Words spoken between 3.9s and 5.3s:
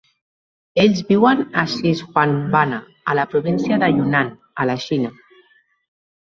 Yunnan, a la Xina.